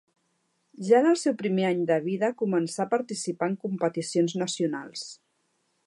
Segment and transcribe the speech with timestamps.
[0.85, 5.07] Ja en el seu primer any de vida començà a participar en competicions nacionals.